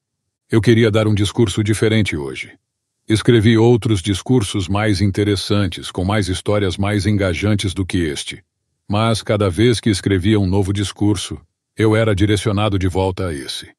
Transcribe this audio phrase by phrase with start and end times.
[0.49, 2.53] Eu queria dar um discurso diferente hoje.
[3.05, 8.41] Escrevi outros discursos mais interessantes, com mais histórias mais engajantes do que este
[8.91, 11.39] mas cada vez que escrevia um novo discurso,
[11.77, 13.71] eu era direcionado de volta a esse.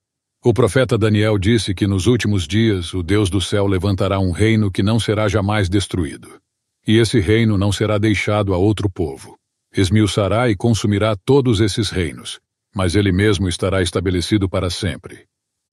[0.42, 4.70] O profeta Daniel disse que nos últimos dias o Deus do céu levantará um reino
[4.70, 6.41] que não será jamais destruído.
[6.88, 9.36] E esse reino não será deixado a outro povo.
[9.77, 12.41] Esmiuçará e consumirá todos esses reinos,
[12.74, 15.26] mas ele mesmo estará estabelecido para sempre.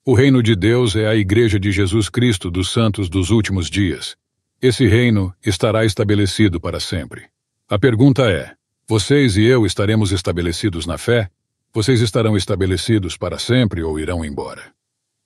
[0.05, 4.17] O reino de Deus é a Igreja de Jesus Cristo dos Santos dos últimos dias.
[4.61, 7.27] Esse reino estará estabelecido para sempre.
[7.69, 8.58] A pergunta é:
[8.89, 11.29] vocês e eu estaremos estabelecidos na fé?
[11.71, 14.73] Vocês estarão estabelecidos para sempre ou irão embora?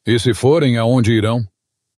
[0.05, 1.47] E se forem, aonde irão?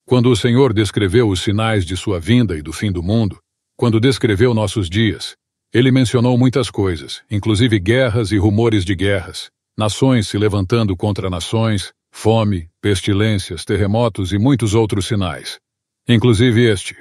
[0.06, 3.40] Quando o Senhor descreveu os sinais de sua vinda e do fim do mundo,
[3.78, 5.38] quando descreveu nossos dias,
[5.74, 11.94] ele mencionou muitas coisas, inclusive guerras e rumores de guerras, nações se levantando contra nações,
[12.12, 15.62] fome, pestilências, terremotos e muitos outros sinais.
[16.10, 16.94] Inclusive este.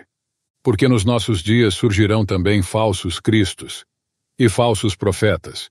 [0.63, 3.85] Porque nos nossos dias surgirão também falsos cristos,
[4.39, 5.71] e falsos profetas,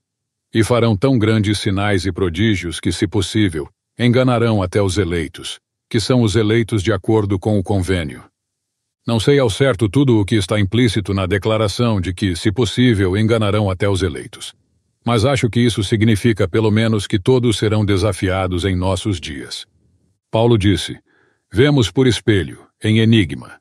[0.53, 5.99] e farão tão grandes sinais e prodígios que, se possível, enganarão até os eleitos, que
[5.99, 8.23] são os eleitos de acordo com o convênio.
[9.05, 13.17] Não sei ao certo tudo o que está implícito na declaração de que, se possível,
[13.17, 14.53] enganarão até os eleitos.
[15.03, 19.66] Mas acho que isso significa pelo menos que todos serão desafiados em nossos dias.
[20.29, 20.97] Paulo disse:
[21.51, 23.60] Vemos por espelho, em enigma,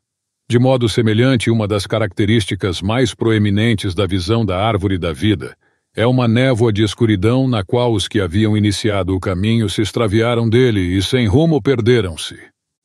[0.51, 5.55] de modo semelhante, uma das características mais proeminentes da visão da árvore da vida
[5.95, 10.49] é uma névoa de escuridão na qual os que haviam iniciado o caminho se extraviaram
[10.49, 12.37] dele e sem rumo perderam-se.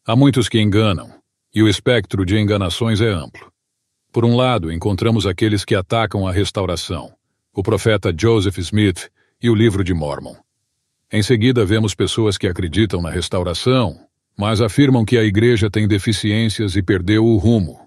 [0.06, 1.10] Há muitos que enganam,
[1.52, 3.50] e o espectro de enganações é amplo.
[4.12, 7.10] Por um lado, encontramos aqueles que atacam a restauração,
[7.52, 9.08] o profeta Joseph Smith
[9.42, 10.36] e o livro de Mormon.
[11.12, 14.05] Em seguida, vemos pessoas que acreditam na restauração,
[14.38, 17.80] mas afirmam que a igreja tem deficiências e perdeu o rumo.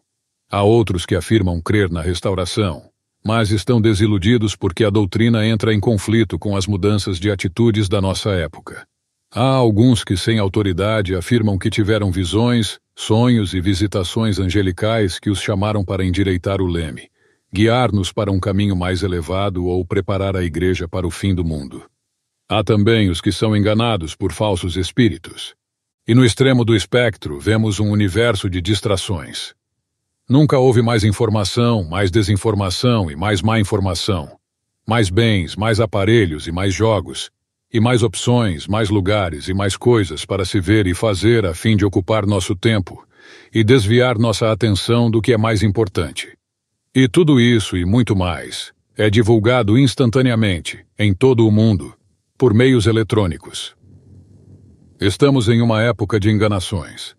[0.51, 2.89] Há outros que afirmam crer na restauração,
[3.23, 8.01] mas estão desiludidos porque a doutrina entra em conflito com as mudanças de atitudes da
[8.01, 8.87] nossa época.
[9.31, 15.39] Há alguns que, sem autoridade, afirmam que tiveram visões, sonhos e visitações angelicais que os
[15.39, 17.09] chamaram para endireitar o leme,
[17.53, 21.83] guiar-nos para um caminho mais elevado ou preparar a igreja para o fim do mundo.
[22.49, 25.53] Há também os que são enganados por falsos espíritos,
[26.09, 29.53] e no extremo do espectro vemos um universo de distrações.
[30.27, 34.27] Nunca houve mais informação, mais desinformação e mais má informação.
[34.87, 37.29] Mais bens, mais aparelhos e mais jogos.
[37.71, 41.77] E mais opções, mais lugares e mais coisas para se ver e fazer a fim
[41.77, 43.05] de ocupar nosso tempo
[43.53, 46.29] e desviar nossa atenção do que é mais importante.
[46.95, 51.93] E tudo isso e muito mais é divulgado instantaneamente, em todo o mundo,
[52.35, 53.77] por meios eletrônicos.
[55.01, 57.15] Estamos em uma época de enganações.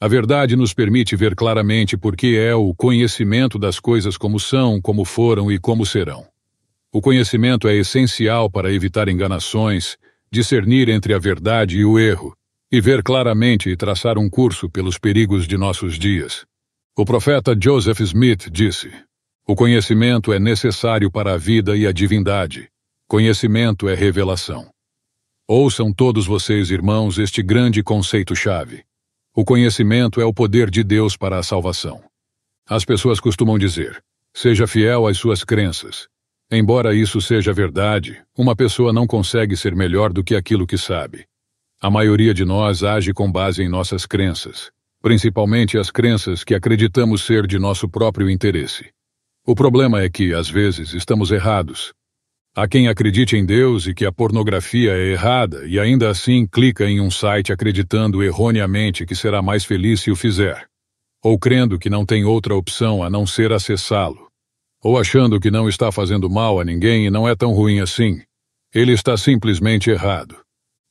[0.00, 5.04] A verdade nos permite ver claramente porque é o conhecimento das coisas como são, como
[5.04, 6.24] foram e como serão.
[6.92, 9.96] O conhecimento é essencial para evitar enganações,
[10.30, 12.36] discernir entre a verdade e o erro,
[12.70, 16.46] e ver claramente e traçar um curso pelos perigos de nossos dias.
[16.96, 18.92] O profeta Joseph Smith disse:
[19.44, 22.68] O conhecimento é necessário para a vida e a divindade.
[23.08, 24.73] Conhecimento é revelação.
[25.46, 28.82] Ouçam todos vocês, irmãos, este grande conceito-chave.
[29.36, 32.02] O conhecimento é o poder de Deus para a salvação.
[32.66, 34.02] As pessoas costumam dizer:
[34.32, 36.08] seja fiel às suas crenças.
[36.50, 41.26] Embora isso seja verdade, uma pessoa não consegue ser melhor do que aquilo que sabe.
[41.78, 44.70] A maioria de nós age com base em nossas crenças,
[45.02, 48.88] principalmente as crenças que acreditamos ser de nosso próprio interesse.
[49.46, 51.92] O problema é que, às vezes, estamos errados.
[52.56, 56.84] Há quem acredite em Deus e que a pornografia é errada e ainda assim clica
[56.84, 60.64] em um site acreditando erroneamente que será mais feliz se o fizer,
[61.20, 64.28] ou crendo que não tem outra opção a não ser acessá-lo,
[64.80, 68.22] ou achando que não está fazendo mal a ninguém e não é tão ruim assim.
[68.72, 70.36] Ele está simplesmente errado.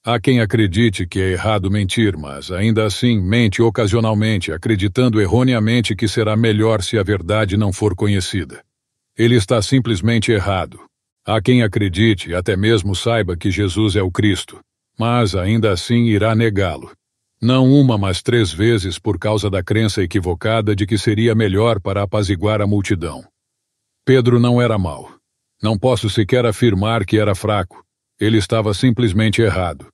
[0.05, 6.09] Há quem acredite que é errado mentir, mas ainda assim mente ocasionalmente, acreditando erroneamente que
[6.09, 8.61] será melhor se a verdade não for conhecida.
[9.17, 10.77] Ele está simplesmente errado.
[11.25, 14.59] Há quem acredite até mesmo saiba que Jesus é o Cristo,
[14.99, 16.91] mas ainda assim irá negá-lo.
[17.41, 22.03] Não uma, mas três vezes por causa da crença equivocada de que seria melhor para
[22.03, 23.23] apaziguar a multidão.
[24.05, 25.13] Pedro não era mau.
[25.61, 27.85] Não posso sequer afirmar que era fraco.
[28.19, 29.87] Ele estava simplesmente errado.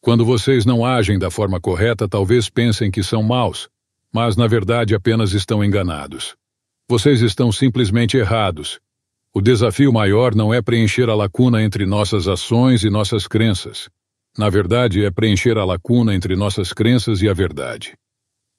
[0.00, 3.68] Quando vocês não agem da forma correta, talvez pensem que são maus,
[4.12, 6.34] mas na verdade apenas estão enganados.
[6.88, 8.80] Vocês estão simplesmente errados.
[9.36, 13.86] O desafio maior não é preencher a lacuna entre nossas ações e nossas crenças.
[14.38, 17.98] Na verdade, é preencher a lacuna entre nossas crenças e a verdade.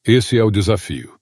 [0.06, 1.16] Esse é o desafio.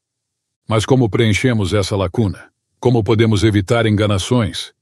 [0.67, 2.49] Mas como preenchemos essa lacuna?
[2.81, 4.73] Como podemos evitar enganações?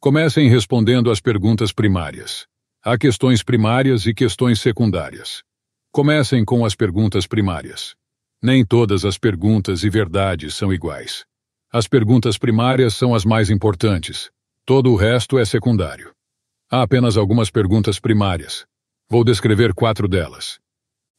[0.00, 2.46] Comecem respondendo às perguntas primárias.
[2.82, 5.42] Há questões primárias e questões secundárias.
[5.92, 7.94] Comecem com as perguntas primárias.
[8.42, 11.26] Nem todas as perguntas e verdades são iguais.
[11.76, 14.30] As perguntas primárias são as mais importantes.
[14.64, 16.12] Todo o resto é secundário.
[16.70, 18.64] Há apenas algumas perguntas primárias.
[19.10, 20.60] Vou descrever quatro delas.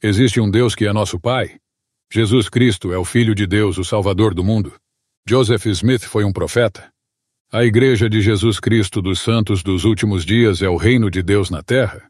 [0.01, 1.57] Existe um Deus que é nosso Pai?
[2.09, 4.71] Jesus Cristo é o Filho de Deus, o Salvador do mundo?
[5.27, 6.89] Joseph Smith foi um profeta?
[7.51, 11.49] A Igreja de Jesus Cristo dos Santos dos Últimos Dias é o reino de Deus
[11.49, 12.09] na Terra?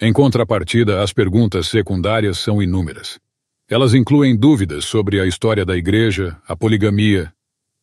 [0.00, 3.20] Em contrapartida, as perguntas secundárias são inúmeras.
[3.68, 7.30] Elas incluem dúvidas sobre a história da Igreja, a poligamia,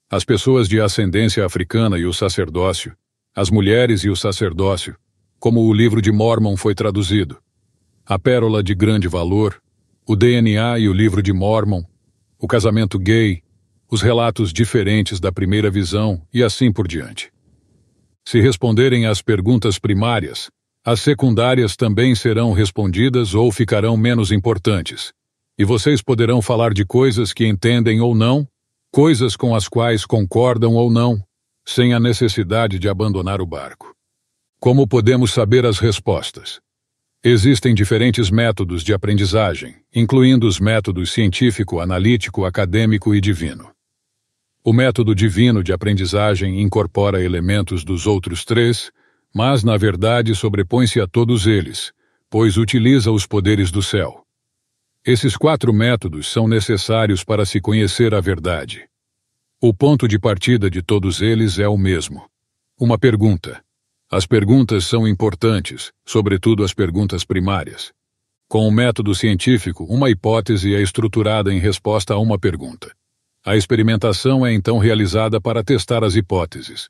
[0.09, 2.95] as pessoas de ascendência africana e o sacerdócio,
[3.36, 4.95] as mulheres e o sacerdócio,
[5.38, 7.38] como o livro de Mormon foi traduzido,
[8.06, 9.62] a pérola de grande valor,
[10.07, 11.83] o DNA e o livro de Mormon,
[12.39, 13.44] o casamento gay,
[13.92, 17.30] os relatos diferentes da primeira visão e assim por diante.
[18.25, 20.50] Se responderem às perguntas primárias,
[20.86, 25.12] as secundárias também serão respondidas ou ficarão menos importantes,
[25.57, 28.48] e vocês poderão falar de coisas que entendem ou não,
[28.97, 31.21] coisas com as quais concordam ou não,
[31.63, 33.94] sem a necessidade de abandonar o barco.
[34.59, 36.59] Como podemos saber as respostas?
[37.23, 43.69] Existem diferentes métodos de aprendizagem, incluindo os métodos científico, analítico, acadêmico e divino.
[44.63, 48.91] O método divino de aprendizagem incorpora elementos dos outros três,
[49.31, 51.94] mas na verdade sobrepõe-se a todos eles,
[52.31, 54.26] pois utiliza os poderes do céu.
[55.07, 58.89] Esses quatro métodos são necessários para se conhecer a verdade.
[59.62, 62.25] O ponto de partida de todos eles é o mesmo.
[62.77, 63.63] Uma pergunta.
[64.12, 67.94] As perguntas são importantes, sobretudo as perguntas primárias.
[68.50, 72.94] Com o método científico, uma hipótese é estruturada em resposta a uma pergunta.
[73.45, 76.89] A experimentação é então realizada para testar as hipóteses.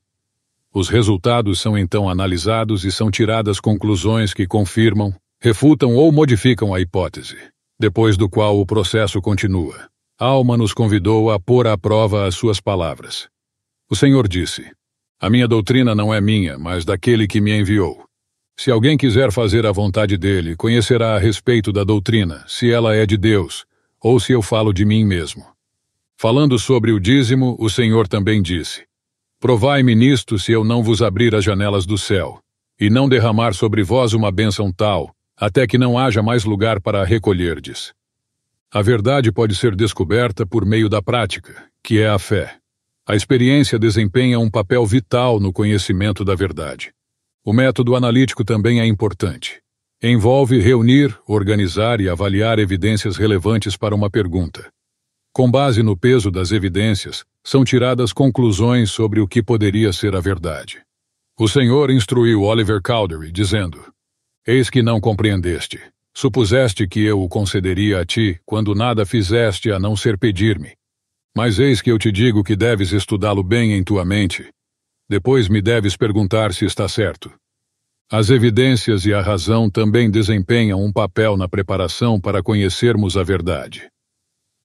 [0.73, 6.81] Os resultados são então analisados e são tiradas conclusões que confirmam, refutam ou modificam a
[6.81, 7.37] hipótese,
[7.79, 9.89] depois do qual o processo continua.
[10.19, 13.27] Alma nos convidou a pôr à prova as suas palavras.
[13.89, 14.69] O Senhor disse:
[15.19, 18.03] A minha doutrina não é minha, mas daquele que me enviou.
[18.59, 23.05] Se alguém quiser fazer a vontade dele, conhecerá a respeito da doutrina, se ela é
[23.05, 23.65] de Deus,
[24.01, 25.45] ou se eu falo de mim mesmo.
[26.19, 28.83] Falando sobre o dízimo, o Senhor também disse:
[29.39, 32.39] Provai-me nisto se eu não vos abrir as janelas do céu,
[32.79, 37.01] e não derramar sobre vós uma bênção tal, até que não haja mais lugar para
[37.01, 37.93] a recolherdes.
[38.73, 42.57] A verdade pode ser descoberta por meio da prática, que é a fé.
[43.05, 46.91] A experiência desempenha um papel vital no conhecimento da verdade.
[47.45, 49.61] O método analítico também é importante.
[50.03, 54.69] Envolve reunir, organizar e avaliar evidências relevantes para uma pergunta.
[55.31, 60.19] Com base no peso das evidências, são tiradas conclusões sobre o que poderia ser a
[60.19, 60.81] verdade.
[61.39, 63.79] O Senhor instruiu Oliver Cowdery, dizendo:
[64.49, 65.77] Eis que não compreendeste.
[66.15, 70.71] Supuseste que eu o concederia a ti, quando nada fizeste a não ser pedir-me.
[71.35, 74.47] Mas eis que eu te digo que deves estudá-lo bem em tua mente.
[75.09, 77.29] Depois me deves perguntar se está certo.
[78.09, 83.89] As evidências e a razão também desempenham um papel na preparação para conhecermos a verdade.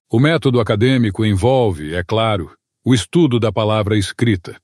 [0.09, 4.57] O método acadêmico envolve, é claro, o estudo da palavra escrita.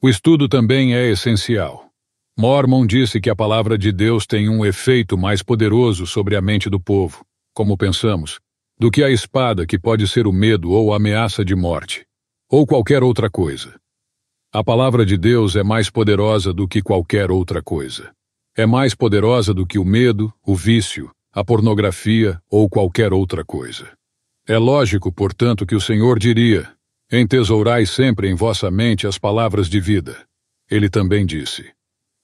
[0.00, 1.90] O estudo também é essencial.
[2.36, 6.68] Mormon disse que a palavra de Deus tem um efeito mais poderoso sobre a mente
[6.68, 7.24] do povo,
[7.54, 8.40] como pensamos,
[8.76, 12.04] do que a espada que pode ser o medo ou a ameaça de morte,
[12.50, 13.78] ou qualquer outra coisa.
[14.52, 18.12] A palavra de Deus é mais poderosa do que qualquer outra coisa.
[18.56, 23.92] É mais poderosa do que o medo, o vício, a pornografia ou qualquer outra coisa.
[24.46, 26.70] É lógico, portanto, que o Senhor diria:
[27.10, 30.24] Entesourai sempre em vossa mente as palavras de vida.
[30.70, 31.73] Ele também disse: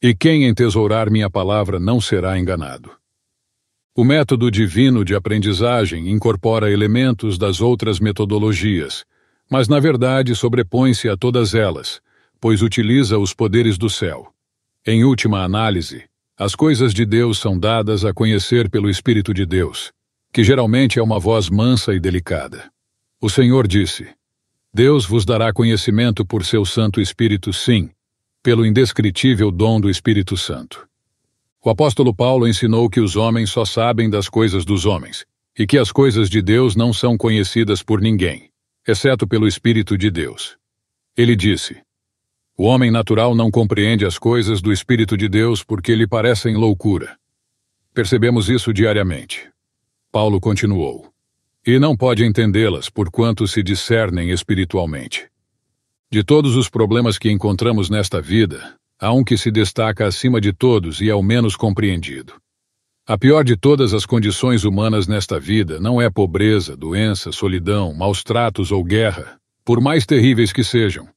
[0.02, 2.90] E quem entesourar minha palavra não será enganado.
[3.94, 9.04] O método divino de aprendizagem incorpora elementos das outras metodologias,
[9.50, 12.00] mas na verdade sobrepõe-se a todas elas,
[12.40, 14.32] pois utiliza os poderes do céu.
[14.86, 16.04] Em última análise,
[16.38, 19.92] as coisas de Deus são dadas a conhecer pelo Espírito de Deus,
[20.32, 22.70] que geralmente é uma voz mansa e delicada.
[23.20, 24.08] O Senhor disse:
[24.72, 27.90] Deus vos dará conhecimento por seu Santo Espírito, sim,
[28.42, 30.86] pelo indescritível dom do Espírito Santo.
[31.62, 35.26] O apóstolo Paulo ensinou que os homens só sabem das coisas dos homens,
[35.58, 38.50] e que as coisas de Deus não são conhecidas por ninguém,
[38.86, 40.56] exceto pelo Espírito de Deus.
[41.16, 41.82] Ele disse:
[42.60, 47.16] o homem natural não compreende as coisas do Espírito de Deus porque lhe parecem loucura.
[47.94, 49.48] Percebemos isso diariamente.
[50.12, 51.10] Paulo continuou.
[51.66, 55.26] E não pode entendê-las porquanto se discernem espiritualmente.
[56.12, 60.52] De todos os problemas que encontramos nesta vida, há um que se destaca acima de
[60.52, 62.34] todos e é o menos compreendido.
[63.06, 68.22] A pior de todas as condições humanas nesta vida não é pobreza, doença, solidão, maus
[68.24, 71.08] tratos ou guerra, por mais terríveis que sejam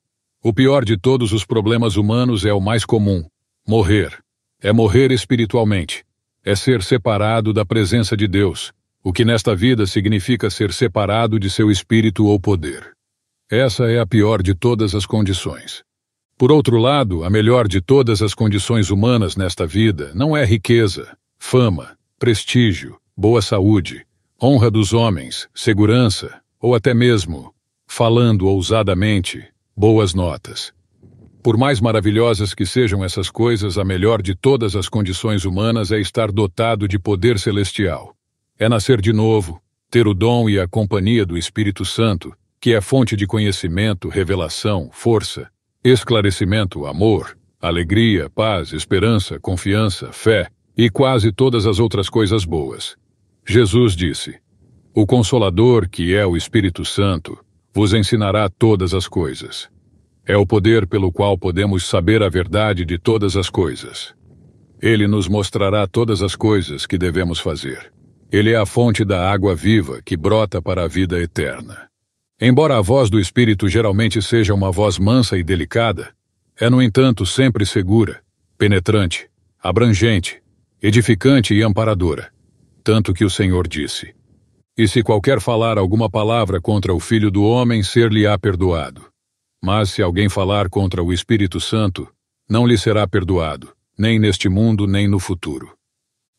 [0.46, 3.24] o pior de todos os problemas humanos é o mais comum:
[3.66, 4.20] morrer.
[4.62, 6.04] É morrer espiritualmente.
[6.44, 11.50] É ser separado da presença de Deus, o que nesta vida significa ser separado de
[11.50, 12.92] seu espírito ou poder.
[13.50, 15.84] Essa é a pior de todas as condições.
[16.38, 21.16] Por outro lado, a melhor de todas as condições humanas nesta vida não é riqueza,
[21.38, 24.06] fama, prestígio, boa saúde,
[24.42, 27.54] honra dos homens, segurança, ou até mesmo,
[27.86, 29.44] falando ousadamente,
[29.76, 30.74] boas notas.
[31.44, 36.00] Por mais maravilhosas que sejam essas coisas, a melhor de todas as condições humanas é
[36.00, 38.16] estar dotado de poder celestial.
[38.58, 42.80] É nascer de novo, ter o dom e a companhia do Espírito Santo, que é
[42.80, 45.50] fonte de conhecimento, revelação, força,
[45.84, 52.96] esclarecimento, amor, alegria, paz, esperança, confiança, fé e quase todas as outras coisas boas.
[53.46, 54.40] Jesus disse:
[54.96, 57.38] O Consolador, que é o Espírito Santo,
[57.74, 59.68] vos ensinará todas as coisas.
[60.26, 64.16] É o poder pelo qual podemos saber a verdade de todas as coisas.
[64.82, 67.92] Ele nos mostrará todas as coisas que devemos fazer.
[68.32, 71.92] Ele é a fonte da água viva que brota para a vida eterna.
[72.46, 76.14] Embora a voz do Espírito geralmente seja uma voz mansa e delicada,
[76.60, 78.22] é, no entanto, sempre segura,
[78.58, 79.30] penetrante,
[79.64, 80.44] abrangente,
[80.82, 82.34] edificante e amparadora.
[82.84, 84.14] Tanto que o Senhor disse:
[84.78, 89.06] e se qualquer falar alguma palavra contra o Filho do Homem, ser-lhe-á perdoado.
[89.64, 92.12] Mas se alguém falar contra o Espírito Santo,
[92.50, 95.72] não lhe será perdoado, nem neste mundo, nem no futuro.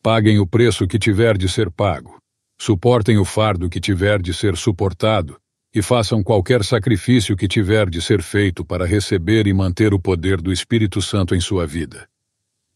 [0.03, 2.19] Paguem o preço que tiver de ser pago,
[2.61, 5.39] suportem o fardo que tiver de ser suportado,
[5.75, 10.41] e façam qualquer sacrifício que tiver de ser feito para receber e manter o poder
[10.41, 12.09] do Espírito Santo em sua vida.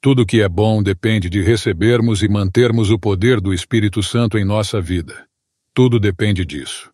[0.00, 4.44] Tudo que é bom depende de recebermos e mantermos o poder do Espírito Santo em
[4.44, 5.26] nossa vida.
[5.72, 6.90] Tudo depende disso.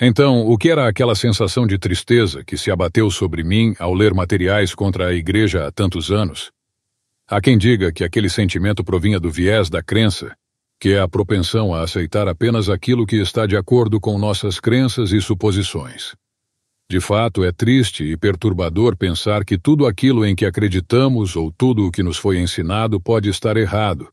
[0.00, 4.14] Então, o que era aquela sensação de tristeza que se abateu sobre mim ao ler
[4.14, 6.50] materiais contra a Igreja há tantos anos?
[7.28, 10.34] Há quem diga que aquele sentimento provinha do viés da crença,
[10.82, 15.12] que é a propensão a aceitar apenas aquilo que está de acordo com nossas crenças
[15.12, 16.16] e suposições.
[16.90, 21.86] De fato, é triste e perturbador pensar que tudo aquilo em que acreditamos ou tudo
[21.86, 24.08] o que nos foi ensinado pode estar errado,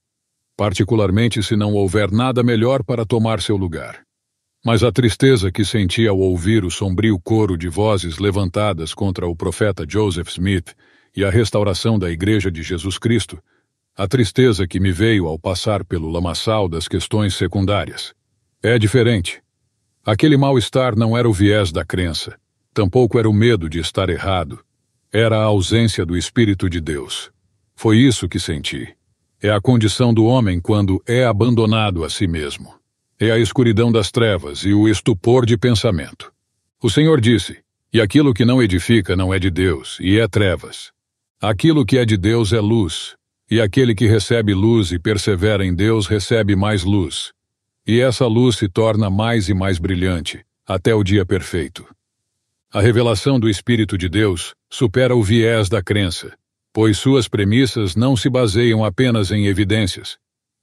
[0.56, 4.04] particularmente se não houver nada melhor para tomar seu lugar.
[4.64, 9.36] Mas a tristeza que senti ao ouvir o sombrio coro de vozes levantadas contra o
[9.36, 10.76] profeta Joseph Smith
[11.18, 13.42] e a restauração da Igreja de Jesus Cristo,
[14.00, 18.13] a tristeza que me veio ao passar pelo lamaçal das questões secundárias,
[18.63, 19.41] é diferente.
[20.06, 22.38] Aquele mal-estar não era o viés da crença,
[22.74, 24.60] tampouco era o medo de estar errado,
[25.12, 27.29] era a ausência do Espírito de Deus.
[27.75, 28.96] Foi isso que senti.
[29.41, 32.79] É a condição do homem quando é abandonado a si mesmo
[33.20, 36.32] é a escuridão das trevas e o estupor de pensamento.
[36.82, 37.60] O Senhor disse:
[37.91, 40.91] E aquilo que não edifica não é de Deus, e é trevas.
[41.41, 43.15] Aquilo que é de Deus é luz,
[43.50, 47.32] e aquele que recebe luz e persevera em Deus recebe mais luz.
[47.86, 51.86] E essa luz se torna mais e mais brilhante, até o dia perfeito.
[52.72, 56.38] A revelação do Espírito de Deus supera o viés da crença,
[56.72, 60.18] pois suas premissas não se baseiam apenas em evidências.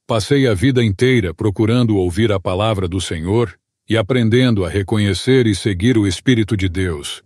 [0.07, 5.55] Passei a vida inteira procurando ouvir a palavra do Senhor e aprendendo a reconhecer e
[5.57, 7.25] seguir o Espírito de Deus.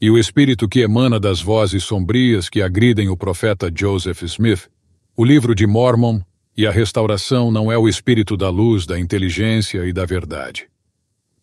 [0.00, 4.70] E o Espírito que emana das vozes sombrias que agridem o profeta Joseph Smith,
[5.14, 6.20] o livro de Mormon
[6.56, 10.68] e a restauração não é o Espírito da luz, da inteligência e da verdade.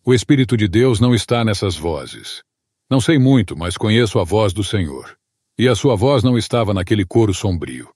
[0.04, 2.42] O Espírito de Deus não está nessas vozes.
[2.90, 5.16] Não sei muito, mas conheço a voz do Senhor.
[5.56, 7.88] E a sua voz não estava naquele coro sombrio.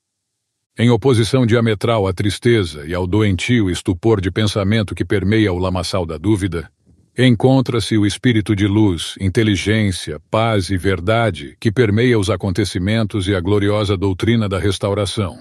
[0.78, 6.07] Em oposição diametral à tristeza e ao doentio estupor de pensamento que permeia o lamaçal
[6.07, 6.71] da dúvida,
[7.19, 13.40] encontra-se o espírito de luz, inteligência, paz e verdade que permeia os acontecimentos e a
[13.40, 15.38] gloriosa doutrina da restauração,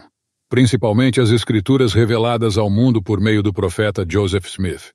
[0.54, 4.92] principalmente as escrituras reveladas ao mundo por meio do profeta Joseph Smith.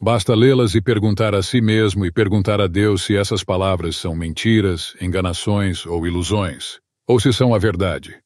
[0.00, 4.16] Basta lê-las e perguntar a si mesmo e perguntar a Deus se essas palavras são
[4.16, 8.16] mentiras, enganações ou ilusões, ou se são a verdade.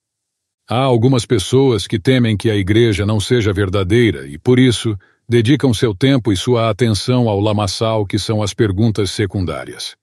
[0.70, 4.96] Há algumas pessoas que temem que a igreja não seja verdadeira e, por isso,
[5.28, 9.96] dedicam seu tempo e sua atenção ao lamaçal que são as perguntas secundárias.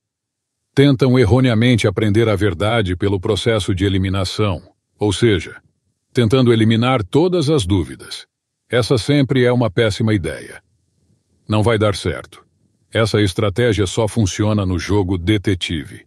[0.76, 4.62] Tentam erroneamente aprender a verdade pelo processo de eliminação,
[5.00, 5.62] ou seja,
[6.14, 8.26] tentando eliminar todas as dúvidas.
[8.70, 10.62] Essa sempre é uma péssima ideia.
[11.48, 12.46] Não vai dar certo.
[12.94, 16.06] Essa estratégia só funciona no jogo detetive.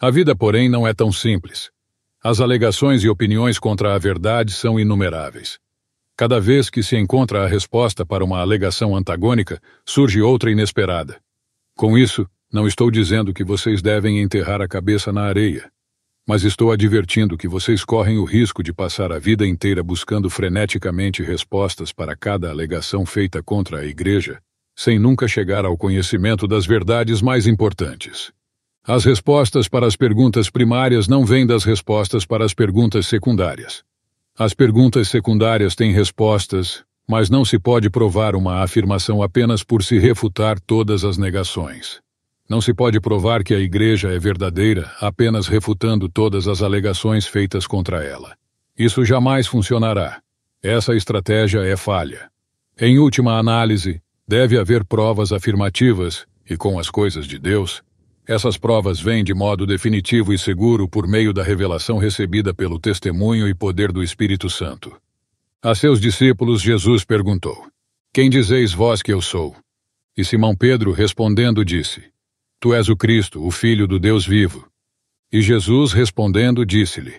[0.00, 1.70] A vida, porém, não é tão simples.
[2.22, 5.58] As alegações e opiniões contra a verdade são inumeráveis.
[6.16, 11.20] Cada vez que se encontra a resposta para uma alegação antagônica, surge outra inesperada.
[11.76, 15.70] Com isso, não estou dizendo que vocês devem enterrar a cabeça na areia,
[16.26, 21.22] mas estou advertindo que vocês correm o risco de passar a vida inteira buscando freneticamente
[21.22, 24.40] respostas para cada alegação feita contra a Igreja,
[24.74, 28.32] sem nunca chegar ao conhecimento das verdades mais importantes.
[28.84, 33.84] As respostas para as perguntas primárias não vêm das respostas para as perguntas secundárias.
[34.36, 39.98] As perguntas secundárias têm respostas, mas não se pode provar uma afirmação apenas por se
[39.98, 42.00] refutar todas as negações.
[42.48, 47.66] Não se pode provar que a Igreja é verdadeira apenas refutando todas as alegações feitas
[47.66, 48.36] contra ela.
[48.78, 50.20] Isso jamais funcionará.
[50.62, 52.30] Essa estratégia é falha.
[52.78, 57.82] Em última análise, deve haver provas afirmativas, e com as coisas de Deus,
[58.26, 63.48] essas provas vêm de modo definitivo e seguro por meio da revelação recebida pelo testemunho
[63.48, 64.96] e poder do Espírito Santo.
[65.62, 67.66] A seus discípulos, Jesus perguntou:
[68.12, 69.54] Quem dizeis vós que eu sou?
[70.16, 72.02] E Simão Pedro, respondendo, disse:
[72.66, 74.66] Tu és o Cristo, o Filho do Deus vivo.
[75.32, 77.14] E Jesus, respondendo, disse-lhe: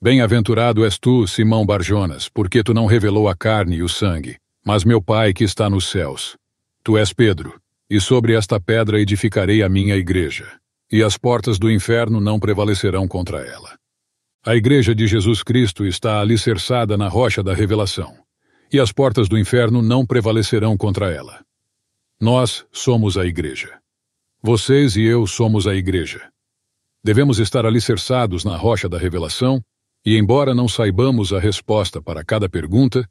[0.00, 4.84] Bem-aventurado és tu, Simão Barjonas, porque tu não revelou a carne e o sangue, mas
[4.84, 6.36] meu Pai que está nos céus.
[6.84, 7.60] Tu és Pedro,
[7.90, 10.46] e sobre esta pedra edificarei a minha igreja,
[10.88, 13.76] e as portas do inferno não prevalecerão contra ela.
[14.46, 18.14] A igreja de Jesus Cristo está alicerçada na rocha da revelação,
[18.72, 21.44] e as portas do inferno não prevalecerão contra ela.
[22.20, 23.81] Nós somos a igreja.
[24.44, 26.28] Vocês e eu somos a igreja.
[27.04, 29.62] Devemos estar alicerçados na rocha da revelação,
[30.04, 33.08] e embora não saibamos a resposta para cada pergunta,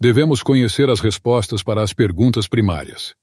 [0.00, 3.14] devemos conhecer as respostas para as perguntas primárias.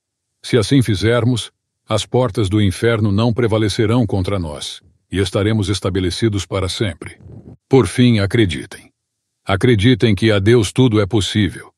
[0.42, 1.52] Se assim fizermos,
[1.86, 7.20] as portas do inferno não prevalecerão contra nós, e estaremos estabelecidos para sempre.
[7.68, 8.90] Por fim, acreditem.
[9.46, 11.74] Acreditem que a Deus tudo é possível.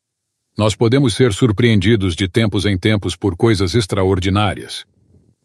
[0.56, 4.86] Nós podemos ser surpreendidos de tempos em tempos por coisas extraordinárias,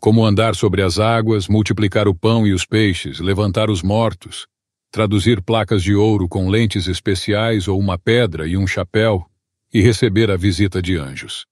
[0.07, 4.47] como andar sobre as águas, multiplicar o pão e os peixes, levantar os mortos,
[4.89, 9.27] traduzir placas de ouro com lentes especiais ou uma pedra e um chapéu,
[9.75, 11.45] e receber a visita de anjos.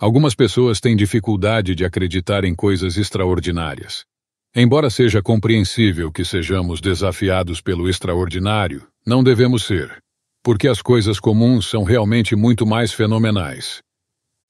[0.00, 4.04] Algumas pessoas têm dificuldade de acreditar em coisas extraordinárias.
[4.52, 10.02] Embora seja compreensível que sejamos desafiados pelo extraordinário, não devemos ser,
[10.42, 13.80] porque as coisas comuns são realmente muito mais fenomenais.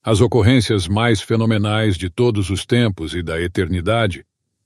[0.03, 4.25] As ocorrências mais fenomenais de todos os tempos e da eternidade,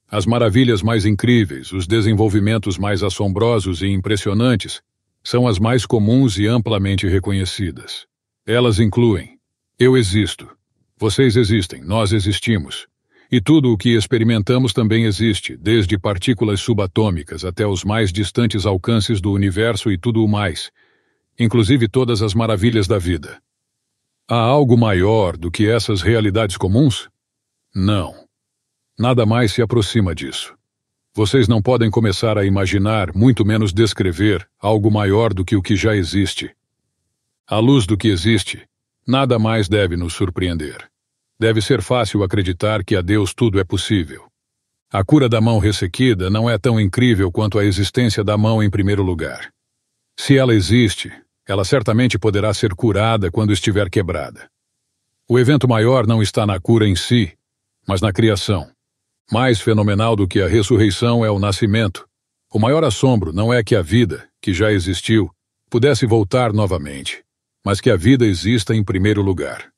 [0.09, 4.81] as maravilhas mais incríveis, os desenvolvimentos mais assombrosos e impressionantes,
[5.23, 8.05] são as mais comuns e amplamente reconhecidas.
[8.45, 9.37] Elas incluem:
[9.79, 10.49] Eu existo.
[10.97, 12.87] Vocês existem, nós existimos.
[13.31, 19.21] E tudo o que experimentamos também existe, desde partículas subatômicas até os mais distantes alcances
[19.21, 20.69] do universo e tudo o mais,
[21.39, 23.41] inclusive todas as maravilhas da vida.
[24.33, 27.09] Há algo maior do que essas realidades comuns?
[27.75, 28.15] Não.
[28.97, 30.55] Nada mais se aproxima disso.
[31.13, 35.75] Vocês não podem começar a imaginar, muito menos descrever, algo maior do que o que
[35.75, 36.49] já existe.
[37.45, 38.65] À luz do que existe,
[39.05, 40.89] nada mais deve nos surpreender.
[41.37, 44.27] Deve ser fácil acreditar que a Deus tudo é possível.
[44.89, 48.69] A cura da mão ressequida não é tão incrível quanto a existência da mão em
[48.69, 49.51] primeiro lugar.
[50.17, 51.11] Se ela existe,
[51.47, 54.49] ela certamente poderá ser curada quando estiver quebrada.
[55.27, 57.31] O evento maior não está na cura em si,
[57.87, 58.69] mas na criação.
[59.31, 62.07] Mais fenomenal do que a ressurreição é o nascimento.
[62.53, 65.31] O maior assombro não é que a vida, que já existiu,
[65.69, 67.23] pudesse voltar novamente,
[67.65, 69.71] mas que a vida exista em primeiro lugar.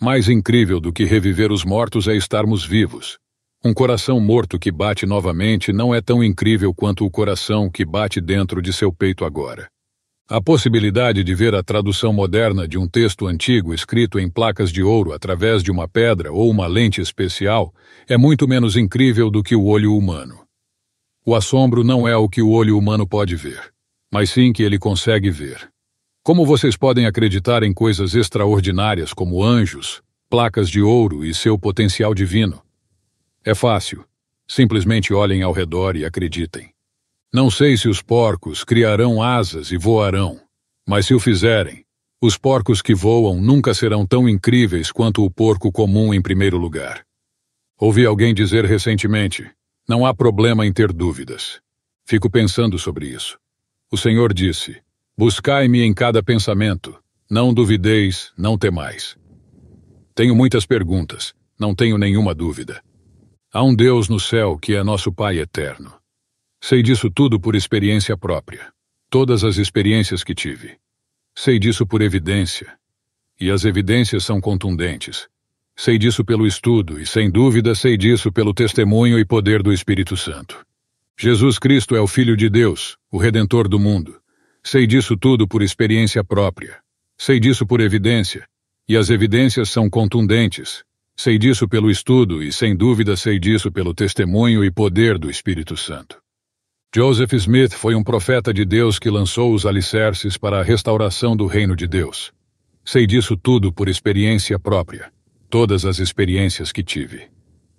[0.00, 3.18] Mais incrível do que reviver os mortos é estarmos vivos.
[3.64, 8.20] Um coração morto que bate novamente não é tão incrível quanto o coração que bate
[8.20, 9.68] dentro de seu peito agora.
[10.32, 14.80] A possibilidade de ver a tradução moderna de um texto antigo escrito em placas de
[14.80, 17.74] ouro através de uma pedra ou uma lente especial
[18.08, 20.46] é muito menos incrível do que o olho humano.
[21.26, 23.72] O assombro não é o que o olho humano pode ver,
[24.08, 25.68] mas sim que ele consegue ver.
[26.22, 32.14] Como vocês podem acreditar em coisas extraordinárias como anjos, placas de ouro e seu potencial
[32.14, 32.62] divino?
[33.44, 34.04] É fácil.
[34.46, 36.70] Simplesmente olhem ao redor e acreditem.
[37.32, 40.40] Não sei se os porcos criarão asas e voarão,
[40.84, 41.84] mas se o fizerem,
[42.20, 47.04] os porcos que voam nunca serão tão incríveis quanto o porco comum em primeiro lugar.
[47.78, 49.48] Ouvi alguém dizer recentemente:
[49.88, 51.60] não há problema em ter dúvidas.
[52.04, 53.38] Fico pensando sobre isso.
[53.92, 54.82] O Senhor disse:
[55.16, 56.98] Buscai-me em cada pensamento,
[57.30, 59.16] não duvideis, não temais.
[60.16, 62.82] Tenho muitas perguntas, não tenho nenhuma dúvida.
[63.52, 65.99] Há um Deus no céu que é nosso Pai eterno.
[66.62, 68.70] Sei disso tudo por experiência própria.
[69.08, 70.76] Todas as experiências que tive.
[71.34, 72.76] Sei disso por evidência.
[73.40, 75.26] E as evidências são contundentes.
[75.74, 80.16] Sei disso pelo estudo e, sem dúvida, sei disso pelo testemunho e poder do Espírito
[80.18, 80.64] Santo.
[81.18, 84.20] Jesus Cristo é o Filho de Deus, o Redentor do mundo.
[84.62, 86.78] Sei disso tudo por experiência própria.
[87.16, 88.46] Sei disso por evidência.
[88.86, 90.84] E as evidências são contundentes.
[91.16, 95.74] Sei disso pelo estudo e, sem dúvida, sei disso pelo testemunho e poder do Espírito
[95.76, 96.20] Santo.
[96.92, 101.46] Joseph Smith foi um profeta de Deus que lançou os alicerces para a restauração do
[101.46, 102.32] reino de Deus.
[102.84, 105.12] Sei disso tudo por experiência própria,
[105.48, 107.28] todas as experiências que tive.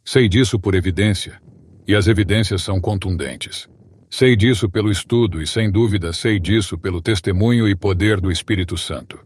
[0.06, 1.42] Sei disso por evidência,
[1.86, 3.68] e as evidências são contundentes.
[4.10, 8.78] Sei disso pelo estudo e, sem dúvida, sei disso pelo testemunho e poder do Espírito
[8.78, 9.20] Santo.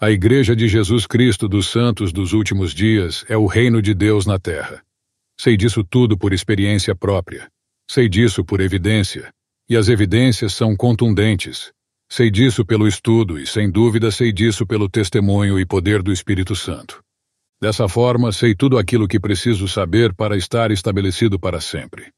[0.00, 4.26] A Igreja de Jesus Cristo dos Santos dos últimos dias é o reino de Deus
[4.26, 4.80] na terra.
[5.36, 7.48] Sei disso tudo por experiência própria
[7.90, 9.32] Sei disso por evidência,
[9.66, 11.72] e as evidências são contundentes.
[12.06, 16.54] Sei disso pelo estudo e, sem dúvida, sei disso pelo testemunho e poder do Espírito
[16.54, 17.02] Santo.
[17.60, 22.12] Dessa forma, sei tudo aquilo que preciso saber para estar estabelecido para sempre.